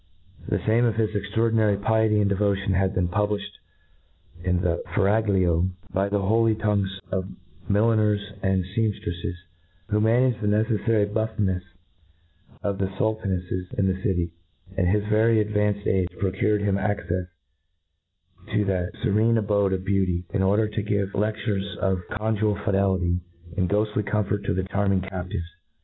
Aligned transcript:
The 0.49 0.57
fame 0.57 0.83
of 0.83 0.95
his 0.95 1.11
extradrdinary 1.11 1.79
piety 1.79 2.21
and 2.21 2.27
devotion 2.27 2.73
had 2.73 2.95
been 2.95 3.07
publiflied 3.07 3.51
in 4.43 4.59
the 4.61 4.81
fcraglio 4.95 5.69
by 5.93 6.09
die 6.09 6.17
holy 6.17 6.55
toftgue^ 6.55 6.87
of 7.11 7.29
milliner? 7.69 8.17
and 8.41 8.65
fcamftreffes, 8.65 9.35
who 9.89 10.01
managed 10.01 10.41
the 10.41 10.47
neceffiiry 10.47 11.05
btifiiiefs 11.13 11.61
of 12.63 12.79
the 12.79 12.87
fultaneffes 12.87 13.71
in 13.77 13.85
the 13.85 14.01
city; 14.01 14.31
and 14.75 14.87
his 14.87 15.03
very 15.05 15.39
advanced 15.39 15.85
age 15.85 16.09
procured 16.19 16.61
him 16.63 16.77
accefe 16.77 17.27
to 18.53 18.65
that 18.65 18.95
fcfene 19.05 19.37
abode 19.37 19.71
of 19.71 19.85
beauty, 19.85 20.25
in 20.33 20.41
order 20.41 20.67
to 20.67 20.81
give 20.81 21.09
leftures 21.09 21.77
of 21.77 22.01
conjugal 22.09 22.55
fidelity, 22.65 23.19
and 23.55 23.69
ghoftly 23.69 24.03
comfort 24.03 24.43
to 24.45 24.55
the 24.55 24.63
charming 24.63 25.01
captives. 25.01 25.45